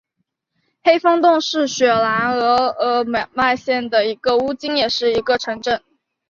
[0.83, 5.83] 黑风洞是雪兰莪鹅唛县的一个巫金也是一个城镇。